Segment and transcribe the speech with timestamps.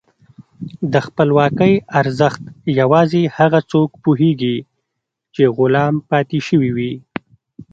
[0.93, 2.43] د خپلواکۍ ارزښت
[2.79, 4.57] یوازې هغه څوک پوهېږي
[5.33, 6.93] چې غلام پاتې شوي وي.